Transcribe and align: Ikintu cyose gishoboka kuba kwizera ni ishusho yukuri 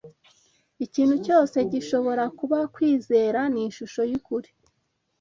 Ikintu 0.85 1.15
cyose 1.25 1.57
gishoboka 1.71 2.25
kuba 2.39 2.59
kwizera 2.73 3.39
ni 3.53 3.61
ishusho 3.69 4.01
yukuri 4.11 4.49